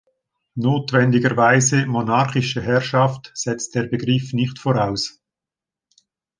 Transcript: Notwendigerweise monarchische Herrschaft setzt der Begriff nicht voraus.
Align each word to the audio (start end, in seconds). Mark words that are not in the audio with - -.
Notwendigerweise 0.55 1.85
monarchische 1.85 2.59
Herrschaft 2.59 3.29
setzt 3.35 3.75
der 3.75 3.83
Begriff 3.83 4.33
nicht 4.33 4.57
voraus. 4.57 5.21